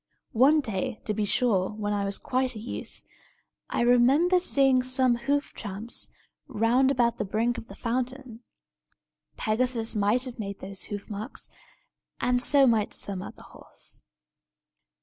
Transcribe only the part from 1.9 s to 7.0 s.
I was quite a youth, I remember seeing some hoof tramps round